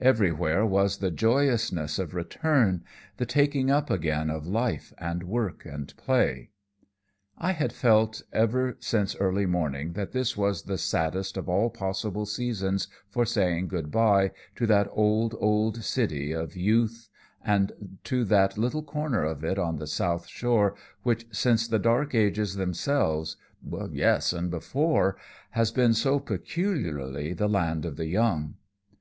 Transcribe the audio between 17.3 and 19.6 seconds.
and to that little corner of it